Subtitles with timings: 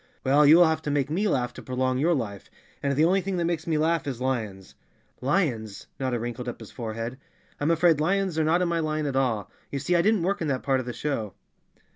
[0.23, 2.49] "Well, you will have to make me laugh to prolong your life,
[2.81, 4.73] and the only thing that makes me laugh is lions
[5.21, 7.19] I" "Lions!" Notta wrinkled up his forehead.
[7.59, 9.51] "I'm afraid lions are not in my line at all.
[9.69, 11.35] You see I didn't work in that part of the show."